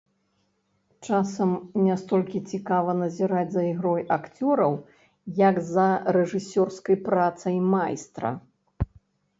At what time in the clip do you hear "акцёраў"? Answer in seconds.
4.17-4.73